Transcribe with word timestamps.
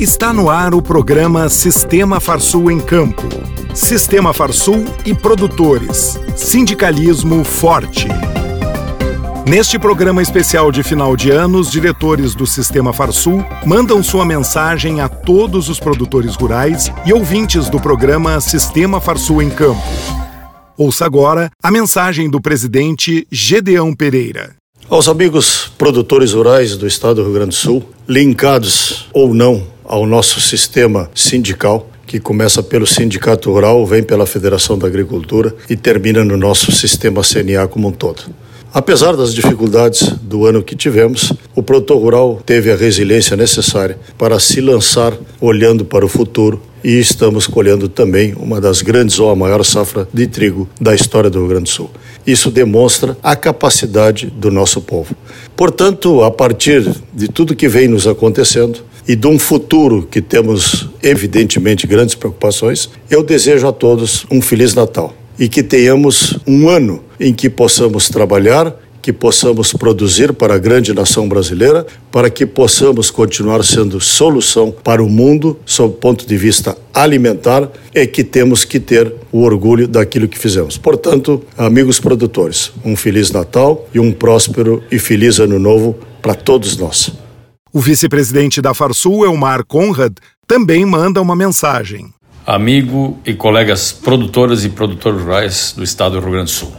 Está 0.00 0.32
no 0.32 0.48
ar 0.48 0.74
o 0.74 0.80
programa 0.80 1.50
Sistema 1.50 2.20
Farsul 2.20 2.70
em 2.70 2.80
Campo. 2.80 3.28
Sistema 3.74 4.32
Farsul 4.32 4.86
e 5.04 5.14
produtores. 5.14 6.18
Sindicalismo 6.34 7.44
forte. 7.44 8.08
Neste 9.46 9.78
programa 9.78 10.22
especial 10.22 10.72
de 10.72 10.82
final 10.82 11.14
de 11.14 11.30
ano, 11.30 11.58
os 11.58 11.70
diretores 11.70 12.34
do 12.34 12.46
Sistema 12.46 12.94
Farsul 12.94 13.44
mandam 13.66 14.02
sua 14.02 14.24
mensagem 14.24 15.02
a 15.02 15.08
todos 15.08 15.68
os 15.68 15.78
produtores 15.78 16.34
rurais 16.34 16.90
e 17.04 17.12
ouvintes 17.12 17.68
do 17.68 17.78
programa 17.78 18.40
Sistema 18.40 19.02
Farsul 19.02 19.42
em 19.42 19.50
Campo. 19.50 19.82
Ouça 20.78 21.04
agora 21.04 21.50
a 21.62 21.70
mensagem 21.70 22.30
do 22.30 22.40
presidente 22.40 23.26
Gedeão 23.30 23.94
Pereira. 23.94 24.56
Aos 24.88 25.08
amigos 25.08 25.70
produtores 25.76 26.32
rurais 26.32 26.74
do 26.74 26.86
estado 26.86 27.16
do 27.16 27.24
Rio 27.24 27.34
Grande 27.34 27.50
do 27.50 27.54
Sul, 27.54 27.84
linkados 28.08 29.06
ou 29.12 29.34
não 29.34 29.78
ao 29.90 30.06
nosso 30.06 30.40
sistema 30.40 31.10
sindical, 31.12 31.90
que 32.06 32.20
começa 32.20 32.62
pelo 32.62 32.86
Sindicato 32.86 33.50
Rural, 33.50 33.84
vem 33.84 34.04
pela 34.04 34.24
Federação 34.24 34.78
da 34.78 34.86
Agricultura 34.86 35.52
e 35.68 35.74
termina 35.74 36.24
no 36.24 36.36
nosso 36.36 36.70
sistema 36.70 37.22
CNA 37.22 37.66
como 37.66 37.88
um 37.88 37.90
todo. 37.90 38.22
Apesar 38.72 39.16
das 39.16 39.34
dificuldades 39.34 40.08
do 40.22 40.46
ano 40.46 40.62
que 40.62 40.76
tivemos, 40.76 41.32
o 41.56 41.62
produtor 41.62 41.98
rural 41.98 42.40
teve 42.46 42.70
a 42.70 42.76
resiliência 42.76 43.36
necessária 43.36 43.98
para 44.16 44.38
se 44.38 44.60
lançar 44.60 45.12
olhando 45.40 45.84
para 45.84 46.06
o 46.06 46.08
futuro 46.08 46.62
e 46.84 46.96
estamos 47.00 47.48
colhendo 47.48 47.88
também 47.88 48.32
uma 48.38 48.60
das 48.60 48.82
grandes 48.82 49.18
ou 49.18 49.28
a 49.28 49.34
maior 49.34 49.64
safra 49.64 50.06
de 50.14 50.28
trigo 50.28 50.68
da 50.80 50.94
história 50.94 51.28
do 51.28 51.40
Rio 51.40 51.48
Grande 51.48 51.64
do 51.64 51.68
Sul. 51.68 51.90
Isso 52.24 52.48
demonstra 52.48 53.16
a 53.24 53.34
capacidade 53.34 54.26
do 54.26 54.52
nosso 54.52 54.80
povo. 54.80 55.16
Portanto, 55.56 56.22
a 56.22 56.30
partir 56.30 56.88
de 57.12 57.26
tudo 57.26 57.56
que 57.56 57.68
vem 57.68 57.88
nos 57.88 58.06
acontecendo, 58.06 58.84
e 59.06 59.16
de 59.16 59.26
um 59.26 59.38
futuro 59.38 60.06
que 60.10 60.20
temos, 60.20 60.88
evidentemente, 61.02 61.86
grandes 61.86 62.14
preocupações, 62.14 62.90
eu 63.10 63.22
desejo 63.22 63.66
a 63.66 63.72
todos 63.72 64.26
um 64.30 64.40
Feliz 64.40 64.74
Natal 64.74 65.14
e 65.38 65.48
que 65.48 65.62
tenhamos 65.62 66.38
um 66.46 66.68
ano 66.68 67.02
em 67.18 67.32
que 67.32 67.48
possamos 67.48 68.08
trabalhar, 68.08 68.76
que 69.00 69.12
possamos 69.12 69.72
produzir 69.72 70.34
para 70.34 70.54
a 70.54 70.58
grande 70.58 70.92
nação 70.92 71.26
brasileira, 71.26 71.86
para 72.12 72.28
que 72.28 72.44
possamos 72.44 73.10
continuar 73.10 73.64
sendo 73.64 73.98
solução 73.98 74.70
para 74.70 75.02
o 75.02 75.08
mundo, 75.08 75.58
sob 75.64 75.94
o 75.94 75.96
ponto 75.96 76.26
de 76.26 76.36
vista 76.36 76.76
alimentar, 76.92 77.70
é 77.94 78.06
que 78.06 78.22
temos 78.22 78.64
que 78.66 78.78
ter 78.78 79.12
o 79.32 79.40
orgulho 79.40 79.88
daquilo 79.88 80.28
que 80.28 80.38
fizemos. 80.38 80.76
Portanto, 80.76 81.42
amigos 81.56 81.98
produtores, 81.98 82.70
um 82.84 82.94
Feliz 82.94 83.30
Natal 83.30 83.88
e 83.94 83.98
um 83.98 84.12
próspero 84.12 84.82
e 84.90 84.98
feliz 84.98 85.38
Ano 85.38 85.58
Novo 85.58 85.96
para 86.20 86.34
todos 86.34 86.76
nós. 86.76 87.10
O 87.72 87.78
vice-presidente 87.78 88.60
da 88.60 88.74
Farsul, 88.74 89.24
Elmar 89.24 89.64
Conrad, 89.64 90.14
também 90.44 90.84
manda 90.84 91.22
uma 91.22 91.36
mensagem. 91.36 92.12
Amigo 92.44 93.20
e 93.24 93.32
colegas 93.32 93.92
produtoras 93.92 94.64
e 94.64 94.70
produtores 94.70 95.20
rurais 95.22 95.72
do 95.76 95.84
estado 95.84 96.16
do 96.16 96.20
Rio 96.20 96.32
Grande 96.32 96.46
do 96.46 96.50
Sul. 96.50 96.72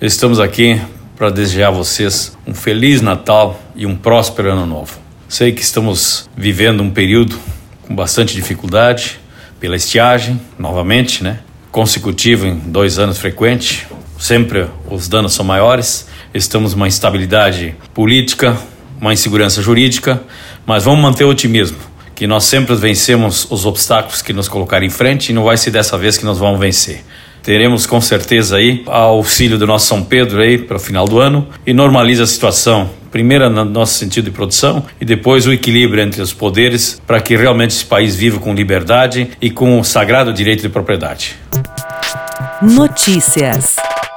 Estamos 0.00 0.40
aqui 0.40 0.80
para 1.16 1.30
desejar 1.30 1.68
a 1.68 1.70
vocês 1.70 2.36
um 2.44 2.52
feliz 2.52 3.00
Natal 3.00 3.62
e 3.76 3.86
um 3.86 3.94
próspero 3.94 4.50
ano 4.50 4.66
novo. 4.66 4.98
Sei 5.28 5.52
que 5.52 5.62
estamos 5.62 6.28
vivendo 6.36 6.82
um 6.82 6.90
período 6.90 7.38
com 7.86 7.94
bastante 7.94 8.34
dificuldade 8.34 9.20
pela 9.60 9.76
estiagem, 9.76 10.40
novamente, 10.58 11.22
né? 11.22 11.38
Consecutivo 11.70 12.46
em 12.46 12.56
dois 12.58 12.98
anos 12.98 13.16
frequente. 13.16 13.86
Sempre 14.18 14.66
os 14.90 15.06
danos 15.06 15.34
são 15.34 15.44
maiores. 15.44 16.08
Estamos 16.34 16.74
numa 16.74 16.88
instabilidade 16.88 17.76
política, 17.94 18.58
uma 19.02 19.12
insegurança 19.12 19.60
jurídica, 19.60 20.22
mas 20.64 20.84
vamos 20.84 21.00
manter 21.00 21.24
o 21.24 21.28
otimismo, 21.28 21.78
que 22.14 22.24
nós 22.24 22.44
sempre 22.44 22.76
vencemos 22.76 23.48
os 23.50 23.66
obstáculos 23.66 24.22
que 24.22 24.32
nos 24.32 24.48
colocarem 24.48 24.86
em 24.86 24.90
frente 24.90 25.30
e 25.30 25.32
não 25.32 25.42
vai 25.42 25.56
ser 25.56 25.72
dessa 25.72 25.98
vez 25.98 26.16
que 26.16 26.24
nós 26.24 26.38
vamos 26.38 26.60
vencer. 26.60 27.04
Teremos 27.42 27.84
com 27.84 28.00
certeza 28.00 28.58
aí 28.58 28.84
auxílio 28.86 29.58
do 29.58 29.66
nosso 29.66 29.86
São 29.86 30.04
Pedro 30.04 30.40
aí 30.40 30.56
para 30.56 30.76
o 30.76 30.80
final 30.80 31.08
do 31.08 31.18
ano 31.18 31.48
e 31.66 31.74
normaliza 31.74 32.22
a 32.22 32.26
situação. 32.26 32.90
Primeiro 33.10 33.50
no 33.50 33.64
nosso 33.64 33.98
sentido 33.98 34.26
de 34.26 34.30
produção 34.30 34.84
e 35.00 35.04
depois 35.04 35.48
o 35.48 35.52
equilíbrio 35.52 36.00
entre 36.00 36.22
os 36.22 36.32
poderes 36.32 37.02
para 37.04 37.20
que 37.20 37.36
realmente 37.36 37.72
esse 37.72 37.84
país 37.84 38.14
viva 38.14 38.38
com 38.38 38.54
liberdade 38.54 39.30
e 39.40 39.50
com 39.50 39.80
o 39.80 39.84
sagrado 39.84 40.32
direito 40.32 40.62
de 40.62 40.68
propriedade. 40.68 41.34
Notícias. 42.62 43.74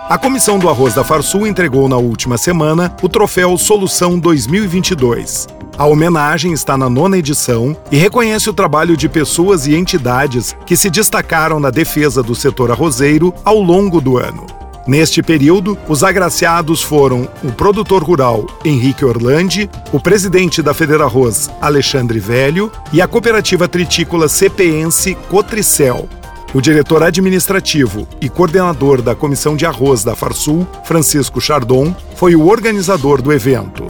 A 0.08 0.20
Comissão 0.20 0.60
do 0.60 0.70
Arroz 0.70 0.94
da 0.94 1.04
Farsul 1.04 1.48
entregou 1.48 1.90
na 1.90 1.98
última 1.98 2.38
semana 2.38 2.96
o 3.02 3.10
troféu 3.10 3.58
Solução 3.58 4.20
2022. 4.20 5.48
A 5.76 5.86
homenagem 5.88 6.54
está 6.54 6.78
na 6.78 6.88
nona 6.88 7.18
edição 7.18 7.76
e 7.92 7.98
reconhece 7.98 8.48
o 8.48 8.54
trabalho 8.54 8.96
de 8.96 9.10
pessoas 9.10 9.66
e 9.66 9.74
entidades 9.74 10.56
que 10.64 10.78
se 10.78 10.92
destacaram 10.92 11.60
na 11.60 11.72
defesa 11.72 12.22
do 12.22 12.36
setor 12.36 12.70
arrozeiro 12.70 13.34
ao 13.44 13.60
longo 13.60 14.00
do 14.00 14.20
ano. 14.20 14.46
Neste 14.86 15.24
período, 15.24 15.76
os 15.90 16.04
agraciados 16.04 16.84
foram 16.84 17.28
o 17.44 17.52
produtor 17.52 18.04
rural 18.04 18.46
Henrique 18.64 19.04
Orlandi, 19.04 19.68
o 19.92 20.00
presidente 20.00 20.62
da 20.62 20.76
Federarroz 20.76 21.50
Alexandre 21.60 22.20
Velho 22.20 22.72
e 22.94 23.02
a 23.02 23.08
cooperativa 23.08 23.68
tritícola 23.68 24.30
CPense 24.30 25.16
Cotricel, 25.32 26.08
o 26.56 26.62
diretor 26.62 27.04
administrativo 27.04 28.08
e 28.22 28.30
coordenador 28.30 29.02
da 29.02 29.14
Comissão 29.14 29.58
de 29.58 29.66
Arroz 29.66 30.06
da 30.06 30.16
Farsul, 30.16 30.66
Francisco 30.86 31.42
Chardon, 31.42 31.94
foi 32.16 32.34
o 32.34 32.48
organizador 32.48 33.22
do 33.22 33.34
evento. 33.34 33.86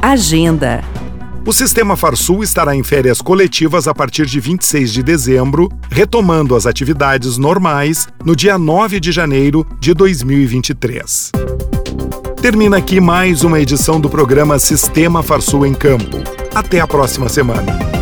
Agenda 0.01 0.85
o 1.47 1.53
Sistema 1.53 1.95
Farsul 1.95 2.43
estará 2.43 2.75
em 2.75 2.83
férias 2.83 3.21
coletivas 3.21 3.87
a 3.87 3.95
partir 3.95 4.25
de 4.25 4.37
26 4.37 4.91
de 4.91 5.01
dezembro, 5.01 5.69
retomando 5.89 6.53
as 6.57 6.65
atividades 6.65 7.37
normais 7.37 8.05
no 8.25 8.35
dia 8.35 8.57
9 8.57 8.99
de 8.99 9.13
janeiro 9.13 9.65
de 9.79 9.93
2023. 9.93 11.31
Termina 12.41 12.75
aqui 12.75 12.99
mais 12.99 13.45
uma 13.45 13.61
edição 13.61 13.97
do 13.97 14.09
programa 14.09 14.59
Sistema 14.59 15.23
Farsul 15.23 15.65
em 15.65 15.73
Campo. 15.73 16.17
Até 16.53 16.81
a 16.81 16.87
próxima 16.87 17.29
semana. 17.29 17.96